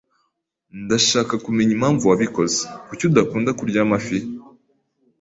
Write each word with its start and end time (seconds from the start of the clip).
Ndashaka 0.83 1.33
kumenya 1.45 1.71
impamvu 1.77 2.03
wabikoze. 2.11 2.59
Kuki 2.87 3.05
adakunda 3.11 3.51
kurya 3.59 3.79
amafi? 3.85 4.17